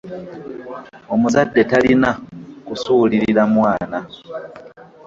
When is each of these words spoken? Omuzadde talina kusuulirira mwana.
Omuzadde 1.13 1.61
talina 1.69 2.11
kusuulirira 2.67 3.43
mwana. 3.55 3.99